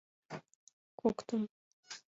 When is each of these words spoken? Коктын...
Коктын... 0.99 1.41